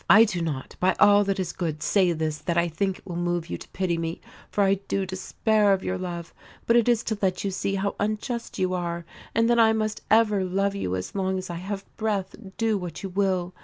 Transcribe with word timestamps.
I 0.09 0.23
do 0.23 0.41
not, 0.41 0.75
by 0.79 0.95
all 0.99 1.23
that 1.25 1.39
is 1.39 1.53
good, 1.53 1.83
say 1.83 2.11
this 2.11 2.39
that 2.39 2.57
I 2.57 2.67
think 2.69 2.97
it 2.97 3.05
will 3.05 3.15
move 3.17 3.51
you 3.51 3.59
to 3.59 3.67
pity 3.67 3.99
me, 3.99 4.19
for 4.49 4.63
I 4.63 4.79
do 4.87 5.05
despair 5.05 5.73
of 5.73 5.83
your 5.83 5.99
love, 5.99 6.33
but 6.65 6.75
it 6.75 6.89
is 6.89 7.03
to 7.03 7.17
let 7.21 7.43
you 7.43 7.51
see 7.51 7.75
how 7.75 7.95
unjust 7.99 8.57
you 8.57 8.73
are, 8.73 9.05
and 9.35 9.47
that 9.47 9.59
I 9.59 9.73
must 9.73 10.01
ever 10.09 10.43
love 10.43 10.73
you 10.73 10.95
as 10.95 11.13
long 11.13 11.37
as 11.37 11.51
I 11.51 11.57
have 11.61 11.85
breath, 11.97 12.35
do 12.57 12.79
what 12.79 13.03
you 13.03 13.09
will. 13.09 13.53